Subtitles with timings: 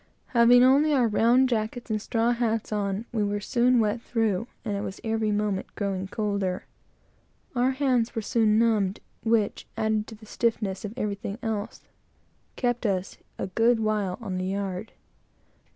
[0.29, 4.75] Having only our round jackets and straw hats on, we were soon wet through, and
[4.75, 6.65] it was every moment growing colder.
[7.55, 11.83] Our hands were soon stiffened and numbed, which, added to the stiffness of everything else,
[12.55, 14.93] kept us a good while on the yard.